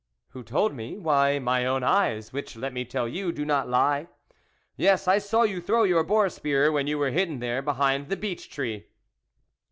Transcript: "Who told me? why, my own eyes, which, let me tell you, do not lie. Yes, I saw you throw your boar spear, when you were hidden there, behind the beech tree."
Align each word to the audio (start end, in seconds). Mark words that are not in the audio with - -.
"Who 0.31 0.41
told 0.41 0.73
me? 0.73 0.97
why, 0.97 1.37
my 1.37 1.63
own 1.63 1.83
eyes, 1.83 2.33
which, 2.33 2.55
let 2.55 2.73
me 2.73 2.85
tell 2.85 3.07
you, 3.07 3.31
do 3.31 3.45
not 3.45 3.69
lie. 3.69 4.07
Yes, 4.75 5.07
I 5.07 5.19
saw 5.19 5.43
you 5.43 5.61
throw 5.61 5.83
your 5.83 6.03
boar 6.03 6.27
spear, 6.29 6.71
when 6.71 6.87
you 6.87 6.97
were 6.97 7.11
hidden 7.11 7.37
there, 7.37 7.61
behind 7.61 8.09
the 8.09 8.17
beech 8.17 8.49
tree." 8.49 8.87